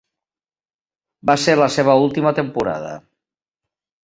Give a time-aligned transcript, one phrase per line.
[1.31, 2.97] Va ser la seva última temporada.